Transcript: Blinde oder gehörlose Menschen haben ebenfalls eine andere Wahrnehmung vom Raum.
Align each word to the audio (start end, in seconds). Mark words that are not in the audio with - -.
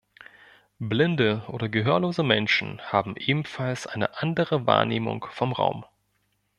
Blinde 0.79 1.43
oder 1.47 1.69
gehörlose 1.69 2.23
Menschen 2.23 2.81
haben 2.91 3.15
ebenfalls 3.17 3.85
eine 3.85 4.17
andere 4.17 4.65
Wahrnehmung 4.65 5.27
vom 5.29 5.51
Raum. 5.53 5.85